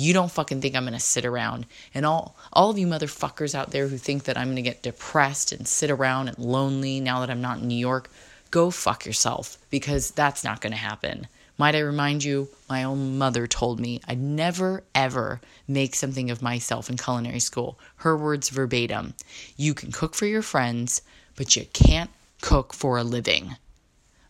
[0.00, 1.66] You don't fucking think I'm going to sit around.
[1.92, 4.82] And all all of you motherfuckers out there who think that I'm going to get
[4.82, 8.10] depressed and sit around and lonely now that I'm not in New York,
[8.50, 11.26] go fuck yourself because that's not going to happen.
[11.58, 16.40] Might I remind you, my own mother told me I'd never ever make something of
[16.40, 17.78] myself in culinary school.
[17.96, 19.12] Her words verbatim.
[19.58, 21.02] You can cook for your friends,
[21.36, 22.08] but you can't
[22.40, 23.56] cook for a living.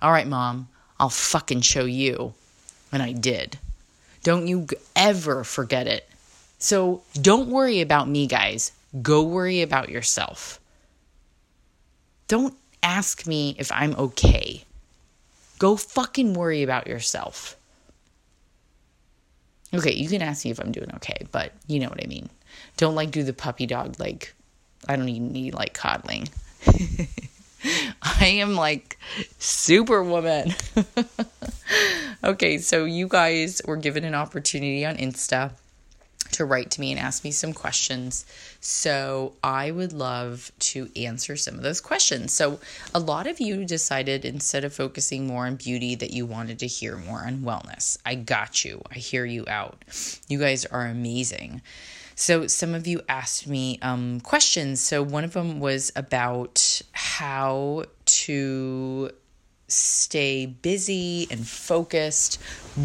[0.03, 0.67] All right, mom,
[0.99, 2.35] I'll fucking show you.
[2.91, 3.61] And I did.
[4.23, 6.09] Don't you ever forget it.
[6.59, 8.73] So don't worry about me, guys.
[9.01, 10.61] Go worry about yourself.
[12.29, 14.65] Don't ask me if I'm okay.
[15.59, 17.57] Go fucking worry about yourself.
[19.73, 22.29] Okay, you can ask me if I'm doing okay, but you know what I mean.
[22.77, 24.35] Don't like do the puppy dog like
[24.89, 26.29] I don't even need like coddling.
[28.03, 28.99] I am like
[29.39, 30.55] superwoman.
[32.25, 35.53] okay, so you guys were given an opportunity on Insta
[36.33, 38.25] to write to me and ask me some questions.
[38.61, 42.33] So I would love to answer some of those questions.
[42.33, 42.61] So
[42.95, 46.67] a lot of you decided instead of focusing more on beauty that you wanted to
[46.67, 47.99] hear more on wellness.
[48.07, 48.83] I got you.
[48.91, 49.83] I hear you out.
[50.29, 51.63] You guys are amazing.
[52.21, 54.83] So some of you asked me um, questions.
[54.83, 59.11] So one of them was about how to
[59.69, 62.39] stay busy and focused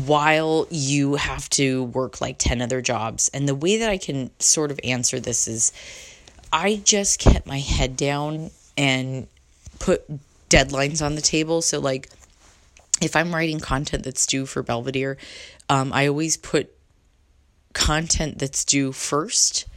[0.06, 3.30] while you have to work like 10 other jobs.
[3.34, 5.74] And the way that I can sort of answer this is
[6.54, 9.28] I just kept my head down and
[9.80, 10.06] put
[10.50, 11.62] deadlines on the table.
[11.62, 12.10] So, like,
[13.02, 15.18] if I'm writing content that's due for Belvedere,
[15.68, 16.75] um, I always put
[17.76, 19.68] content that's due first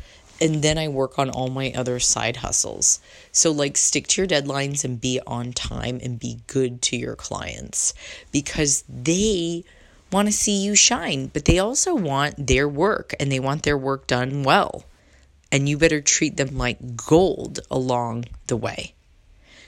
[0.40, 3.00] and then I work on all my other side hustles.
[3.32, 7.16] So, like, stick to your deadlines and be on time and be good to your
[7.16, 7.92] clients
[8.30, 9.64] because they
[10.12, 13.76] want to see you shine, but they also want their work and they want their
[13.76, 14.84] work done well.
[15.50, 18.94] And you better treat them like gold along the way.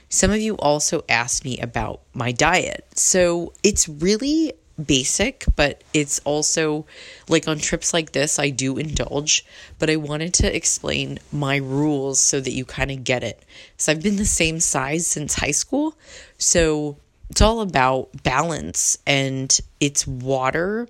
[0.09, 2.85] Some of you also asked me about my diet.
[2.95, 4.53] So, it's really
[4.83, 6.85] basic, but it's also
[7.27, 9.45] like on trips like this, I do indulge,
[9.79, 13.43] but I wanted to explain my rules so that you kind of get it.
[13.77, 15.95] So I've been the same size since high school.
[16.37, 16.97] So
[17.29, 20.87] it's all about balance and it's water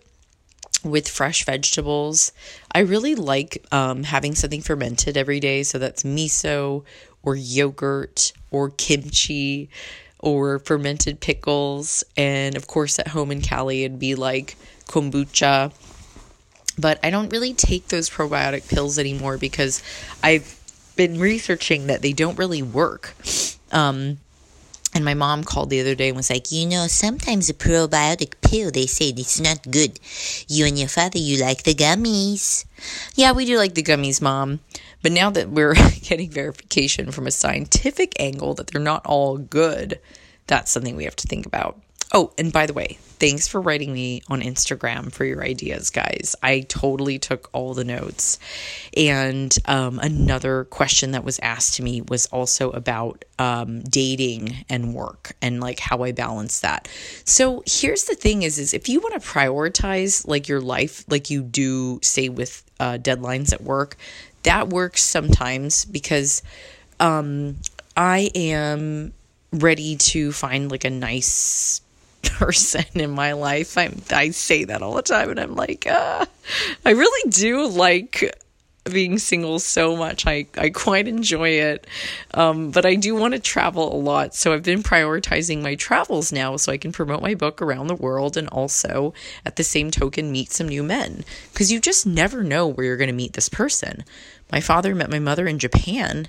[0.83, 2.31] with fresh vegetables.
[2.71, 5.63] I really like um, having something fermented every day.
[5.63, 6.83] So that's miso
[7.23, 9.69] or yogurt or kimchi
[10.21, 12.03] or fermented pickles.
[12.15, 14.55] And of course, at home in Cali, it'd be like
[14.85, 15.73] kombucha.
[16.79, 19.83] But I don't really take those probiotic pills anymore because
[20.23, 20.57] I've
[20.95, 23.13] been researching that they don't really work.
[23.71, 24.17] Um,
[24.93, 28.33] and my mom called the other day and was like, You know, sometimes a probiotic
[28.41, 29.99] pill, they say it's not good.
[30.47, 32.65] You and your father, you like the gummies.
[33.15, 34.59] Yeah, we do like the gummies, mom.
[35.01, 39.99] But now that we're getting verification from a scientific angle that they're not all good,
[40.47, 41.79] that's something we have to think about.
[42.13, 46.35] Oh, and by the way, thanks for writing me on Instagram for your ideas, guys.
[46.43, 48.37] I totally took all the notes.
[48.97, 54.93] And um, another question that was asked to me was also about um, dating and
[54.93, 56.89] work and like how I balance that.
[57.23, 61.29] So here's the thing: is is if you want to prioritize like your life, like
[61.29, 63.95] you do, say with uh, deadlines at work,
[64.43, 66.41] that works sometimes because
[66.99, 67.57] um,
[67.95, 69.13] I am
[69.51, 71.81] ready to find like a nice
[72.23, 73.77] person in my life.
[73.77, 76.25] I'm I say that all the time, and I'm like, uh,
[76.85, 78.35] I really do like
[78.89, 80.25] being single so much.
[80.25, 81.85] I, I quite enjoy it.
[82.33, 84.33] Um, but I do want to travel a lot.
[84.33, 87.95] So I've been prioritizing my travels now so I can promote my book around the
[87.95, 89.13] world and also,
[89.45, 91.23] at the same token, meet some new men.
[91.53, 94.03] Because you just never know where you're going to meet this person.
[94.51, 96.27] My father met my mother in Japan,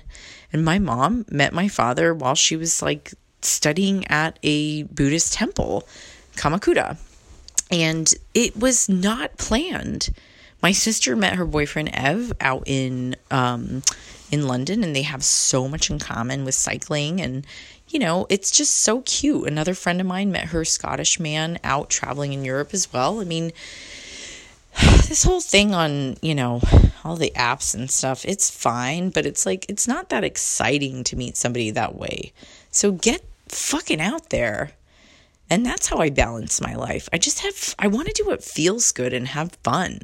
[0.51, 5.87] and my mom met my father while she was like studying at a Buddhist temple,
[6.35, 6.97] Kamakura.
[7.69, 10.09] And it was not planned.
[10.61, 13.81] My sister met her boyfriend Ev out in um,
[14.31, 17.19] in London, and they have so much in common with cycling.
[17.19, 17.45] And
[17.89, 19.47] you know, it's just so cute.
[19.47, 23.19] Another friend of mine met her Scottish man out traveling in Europe as well.
[23.19, 23.51] I mean,
[25.07, 26.61] this whole thing on, you know,
[27.03, 31.15] all the apps and stuff, it's fine, but it's like, it's not that exciting to
[31.15, 32.33] meet somebody that way.
[32.71, 34.71] So get fucking out there.
[35.49, 37.07] And that's how I balance my life.
[37.13, 39.99] I just have, I want to do what feels good and have fun,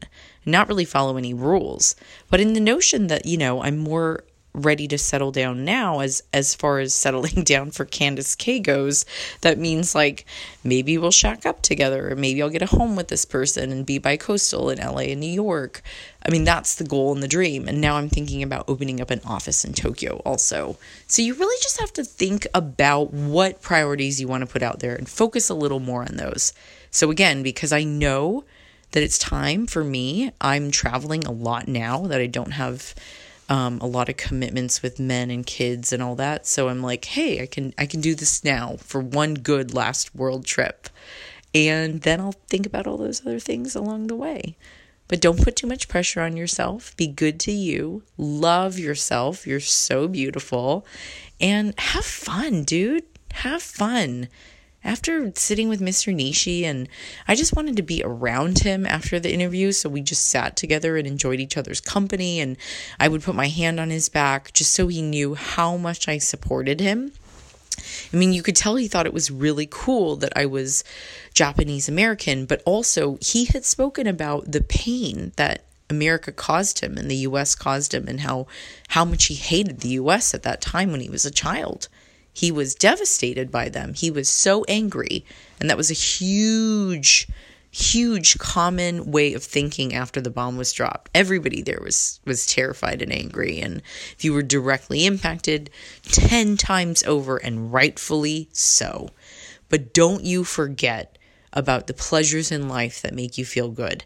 [0.45, 1.95] not really follow any rules.
[2.29, 4.23] But in the notion that, you know, I'm more
[4.53, 9.05] ready to settle down now as as far as settling down for Candace K goes
[9.41, 10.25] that means like
[10.63, 13.85] maybe we'll shack up together or maybe I'll get a home with this person and
[13.85, 15.81] be bi-coastal in LA and New York.
[16.25, 19.11] I mean that's the goal and the dream and now I'm thinking about opening up
[19.11, 20.77] an office in Tokyo also.
[21.07, 24.79] So you really just have to think about what priorities you want to put out
[24.79, 26.53] there and focus a little more on those.
[26.91, 28.43] So again, because I know
[28.91, 32.95] that it's time for me, I'm traveling a lot now that I don't have
[33.49, 36.45] um, a lot of commitments with men and kids and all that.
[36.45, 40.15] So I'm like, hey, I can I can do this now for one good last
[40.15, 40.87] world trip,
[41.53, 44.55] and then I'll think about all those other things along the way.
[45.07, 46.95] But don't put too much pressure on yourself.
[46.95, 48.03] Be good to you.
[48.15, 49.47] Love yourself.
[49.47, 50.85] You're so beautiful,
[51.41, 53.05] and have fun, dude.
[53.33, 54.27] Have fun.
[54.83, 56.13] After sitting with Mr.
[56.15, 56.87] Nishi and
[57.27, 60.97] I just wanted to be around him after the interview so we just sat together
[60.97, 62.57] and enjoyed each other's company and
[62.99, 66.17] I would put my hand on his back just so he knew how much I
[66.17, 67.11] supported him.
[68.13, 70.83] I mean, you could tell he thought it was really cool that I was
[71.33, 77.09] Japanese American, but also he had spoken about the pain that America caused him and
[77.09, 78.47] the US caused him and how
[78.89, 81.87] how much he hated the US at that time when he was a child.
[82.39, 83.93] He was devastated by them.
[83.93, 85.25] He was so angry.
[85.59, 87.27] And that was a huge,
[87.69, 91.11] huge common way of thinking after the bomb was dropped.
[91.13, 93.59] Everybody there was was terrified and angry.
[93.59, 93.81] And
[94.13, 95.69] if you were directly impacted,
[96.03, 99.09] 10 times over and rightfully so.
[99.67, 101.17] But don't you forget
[101.51, 104.05] about the pleasures in life that make you feel good.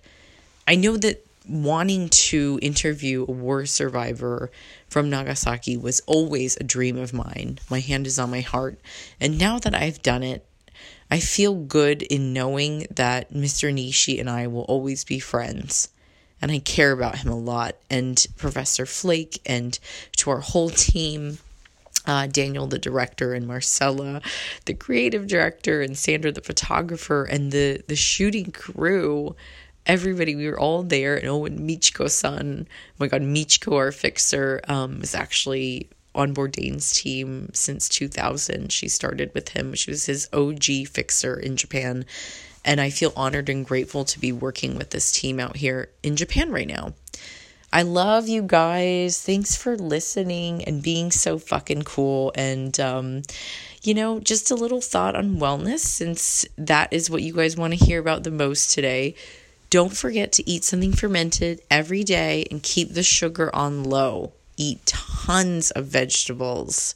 [0.68, 4.52] I know that wanting to interview a war survivor
[4.88, 7.60] from Nagasaki was always a dream of mine.
[7.70, 8.80] My hand is on my heart.
[9.20, 10.46] And now that I've done it,
[11.12, 13.74] I feel good in knowing that Mr.
[13.74, 15.90] Nishi and I will always be friends.
[16.42, 17.76] And I care about him a lot.
[17.90, 19.78] And Professor Flake and
[20.18, 21.38] to our whole team,
[22.06, 24.22] uh, Daniel, the director, and Marcella,
[24.66, 29.36] the creative director, and Sandra, the photographer, and the, the shooting crew
[29.86, 31.16] everybody, we were all there.
[31.16, 36.34] And oh, and Michiko san, oh my God, Michiko, our fixer, um, was actually on
[36.34, 38.72] Bourdain's team since 2000.
[38.72, 39.74] She started with him.
[39.74, 42.06] She was his OG fixer in Japan.
[42.66, 46.16] And I feel honored and grateful to be working with this team out here in
[46.16, 46.94] Japan right now.
[47.74, 49.20] I love you guys.
[49.20, 52.32] Thanks for listening and being so fucking cool.
[52.36, 53.24] And, um,
[53.82, 57.74] you know, just a little thought on wellness since that is what you guys want
[57.74, 59.16] to hear about the most today.
[59.74, 64.34] Don't forget to eat something fermented every day and keep the sugar on low.
[64.56, 66.94] Eat tons of vegetables,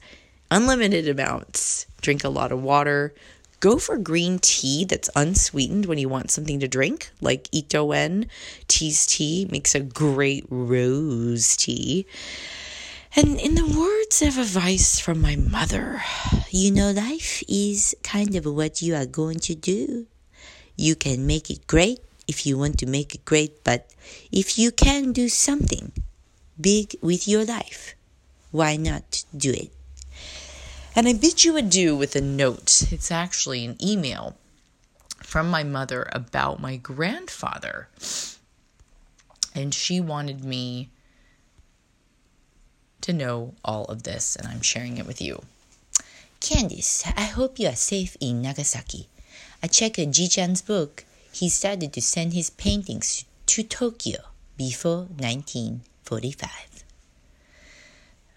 [0.51, 1.88] unlimited amounts.
[2.01, 3.15] Drink a lot of water.
[3.61, 8.28] Go for green tea that's unsweetened when you want something to drink, like Itoen.
[8.67, 12.05] Tea's tea makes a great rose tea.
[13.15, 16.03] And in the words of advice from my mother,
[16.51, 20.05] you know, life is kind of what you are going to do.
[20.75, 23.93] You can make it great if you want to make it great, but
[24.32, 25.91] if you can do something
[26.59, 27.95] big with your life,
[28.51, 29.71] why not do it?
[30.95, 32.91] And I bid you adieu with a note.
[32.91, 34.36] It's actually an email
[35.21, 37.88] from my mother about my grandfather.
[39.53, 40.89] And she wanted me
[43.01, 45.43] to know all of this, and I'm sharing it with you.
[46.39, 49.07] Candace, I hope you are safe in Nagasaki.
[49.61, 51.05] I checked Ji-chan's book
[51.38, 54.22] he started to send his paintings to Tokyo
[54.58, 56.84] before 1945.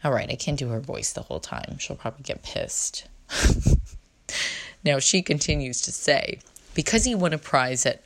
[0.04, 1.78] All right, I can't do her voice the whole time.
[1.78, 3.08] She'll probably get pissed.
[4.84, 6.40] now, she continues to say
[6.74, 8.02] because he won a prize at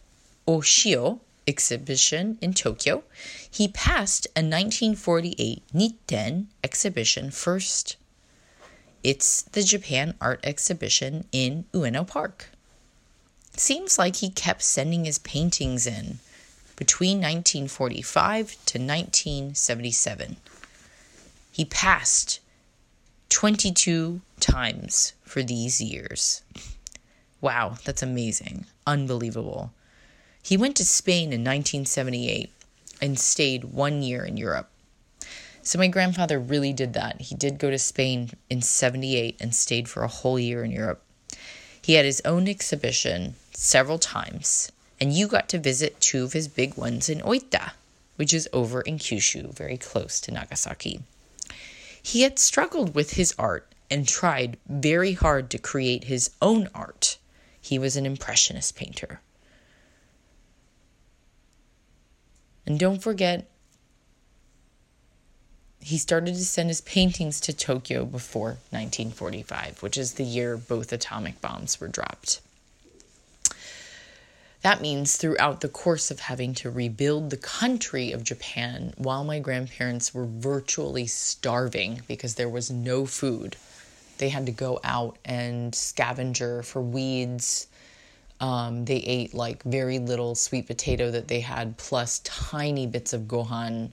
[0.46, 3.02] Oshio exhibition in Tokyo,
[3.50, 7.96] he passed a 1948 Nitten exhibition first.
[9.02, 12.53] It's the Japan Art Exhibition in Ueno Park.
[13.56, 16.18] Seems like he kept sending his paintings in
[16.76, 20.36] between 1945 to 1977.
[21.52, 22.40] He passed
[23.28, 26.42] 22 times for these years.
[27.40, 28.66] Wow, that's amazing.
[28.86, 29.72] Unbelievable.
[30.42, 32.50] He went to Spain in 1978
[33.00, 34.68] and stayed one year in Europe.
[35.62, 37.20] So my grandfather really did that.
[37.20, 41.02] He did go to Spain in 78 and stayed for a whole year in Europe.
[41.84, 46.48] He had his own exhibition several times, and you got to visit two of his
[46.48, 47.72] big ones in Oita,
[48.16, 51.02] which is over in Kyushu, very close to Nagasaki.
[52.02, 57.18] He had struggled with his art and tried very hard to create his own art.
[57.60, 59.20] He was an impressionist painter.
[62.64, 63.46] And don't forget,
[65.84, 70.92] he started to send his paintings to Tokyo before 1945, which is the year both
[70.92, 72.40] atomic bombs were dropped.
[74.62, 79.38] That means throughout the course of having to rebuild the country of Japan while my
[79.38, 83.56] grandparents were virtually starving because there was no food,
[84.16, 87.66] they had to go out and scavenger for weeds.
[88.40, 93.22] Um, they ate like very little sweet potato that they had, plus tiny bits of
[93.22, 93.90] gohan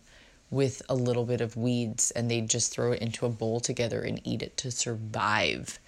[0.51, 4.01] with a little bit of weeds and they'd just throw it into a bowl together
[4.01, 5.79] and eat it to survive.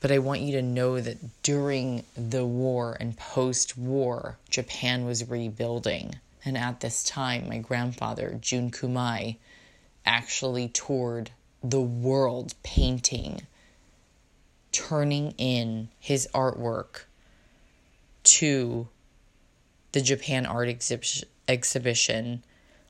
[0.00, 5.28] But I want you to know that during the war and post war, Japan was
[5.28, 6.16] rebuilding.
[6.44, 9.36] And at this time, my grandfather, Jun Kumai,
[10.04, 11.30] actually toured
[11.64, 13.42] the world painting,
[14.70, 17.04] turning in his artwork
[18.22, 18.86] to
[19.92, 20.68] the Japan art
[21.48, 22.44] exhibition,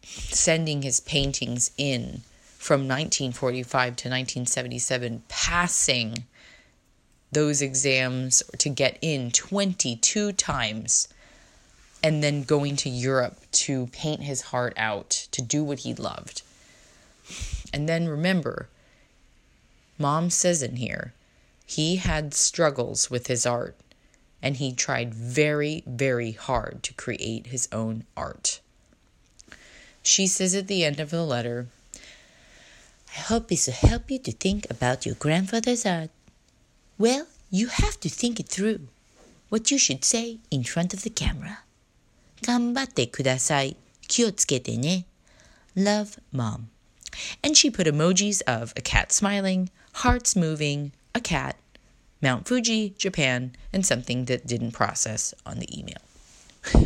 [0.06, 2.22] sending his paintings in
[2.56, 6.24] from 1945 to 1977, passing
[7.32, 11.08] those exams to get in 22 times,
[12.02, 16.42] and then going to Europe to paint his heart out, to do what he loved.
[17.72, 18.68] And then remember,
[19.98, 21.12] mom says in here,
[21.66, 23.76] he had struggles with his art
[24.42, 28.60] and he tried very, very hard to create his own art.
[30.05, 31.67] She says at the end of the letter,
[33.15, 36.09] I hope this will help you to think about your grandfather's art.
[36.97, 38.87] Well, you have to think it through.
[39.49, 41.59] What you should say in front of the camera.
[42.41, 43.75] 頑張ってください。
[44.07, 45.05] 気をつけてね.
[45.75, 46.67] Love, Mom.
[47.43, 51.55] And she put emojis of a cat smiling, hearts moving, a cat,
[52.21, 55.97] Mount Fuji, Japan, and something that didn't process on the email.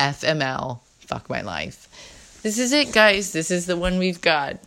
[0.00, 1.87] FML, fuck my life.
[2.43, 3.31] This is it, guys.
[3.31, 4.57] This is the one we've got.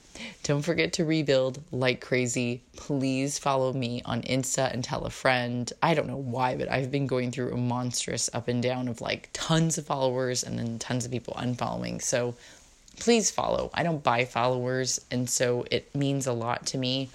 [0.42, 2.62] Don't forget to rebuild like crazy.
[2.76, 5.72] Please follow me on Insta and tell a friend.
[5.82, 9.00] I don't know why, but I've been going through a monstrous up and down of
[9.00, 12.02] like tons of followers and then tons of people unfollowing.
[12.02, 12.34] So
[12.98, 13.70] please follow.
[13.72, 17.08] I don't buy followers, and so it means a lot to me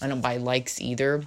[0.00, 1.24] I don't buy likes either.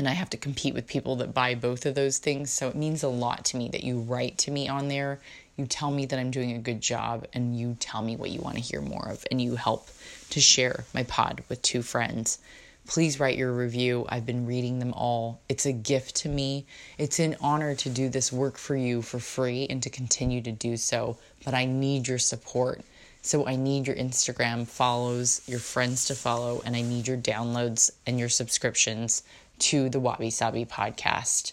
[0.00, 2.50] And I have to compete with people that buy both of those things.
[2.50, 5.20] So it means a lot to me that you write to me on there.
[5.58, 8.40] You tell me that I'm doing a good job and you tell me what you
[8.40, 9.26] want to hear more of.
[9.30, 9.90] And you help
[10.30, 12.38] to share my pod with two friends.
[12.86, 14.06] Please write your review.
[14.08, 15.42] I've been reading them all.
[15.50, 16.64] It's a gift to me.
[16.96, 20.50] It's an honor to do this work for you for free and to continue to
[20.50, 21.18] do so.
[21.44, 22.80] But I need your support.
[23.20, 27.90] So I need your Instagram follows, your friends to follow, and I need your downloads
[28.06, 29.24] and your subscriptions
[29.60, 31.52] to the Wabi Sabi podcast.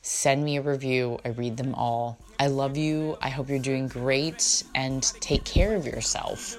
[0.00, 1.18] Send me a review.
[1.24, 2.18] I read them all.
[2.38, 3.18] I love you.
[3.20, 6.56] I hope you're doing great and take care of yourself.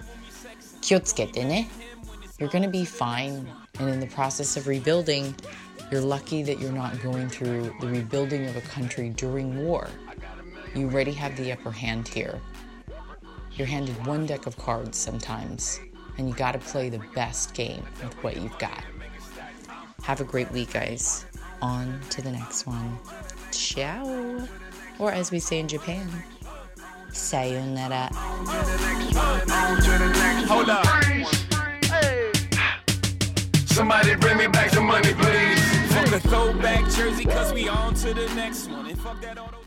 [0.91, 1.68] ne.
[2.38, 3.50] You're going to be fine.
[3.80, 5.36] And in the process of rebuilding,
[5.89, 9.88] you're lucky that you're not going through the rebuilding of a country during war.
[10.76, 12.39] You already have the upper hand here.
[13.54, 15.80] You're handed one deck of cards sometimes,
[16.18, 18.84] and you got to play the best game with what you've got.
[20.04, 21.26] Have a great week, guys.
[21.62, 22.97] On to the next one.
[23.52, 24.47] Ciao.
[24.97, 26.08] Or as we say in Japan,
[27.12, 28.10] sayonara.
[30.47, 30.86] Hold up.
[33.68, 35.93] Somebody bring me back the money, please.
[35.93, 38.88] Fuck a throwback jersey, cause we on to the next one.
[38.88, 39.59] And fuck that on